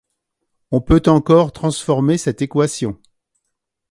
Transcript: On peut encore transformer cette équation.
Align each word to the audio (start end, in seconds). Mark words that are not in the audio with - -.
On 0.71 0.81
peut 0.81 1.03
encore 1.05 1.51
transformer 1.51 2.17
cette 2.17 2.41
équation. 2.41 2.99